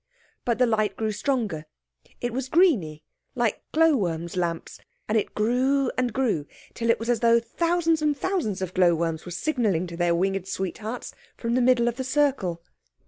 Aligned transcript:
But 0.45 0.57
the 0.57 0.65
light 0.65 0.97
grew 0.97 1.11
stronger. 1.11 1.67
It 2.21 2.33
was 2.33 2.49
greeny, 2.49 3.03
like 3.35 3.61
glow 3.71 3.95
worms' 3.95 4.35
lamps, 4.35 4.79
and 5.07 5.15
it 5.15 5.35
grew 5.35 5.91
and 5.95 6.11
grew 6.11 6.47
till 6.73 6.89
it 6.89 6.97
was 6.97 7.07
as 7.07 7.19
though 7.19 7.39
thousands 7.39 8.01
and 8.01 8.17
thousands 8.17 8.63
of 8.63 8.73
glow 8.73 8.95
worms 8.95 9.25
were 9.25 9.31
signalling 9.31 9.85
to 9.85 9.95
their 9.97 10.15
winged 10.15 10.47
sweethearts 10.47 11.13
from 11.37 11.53
the 11.53 11.61
middle 11.61 11.87
of 11.87 11.97
the 11.97 12.03
circle. 12.03 12.63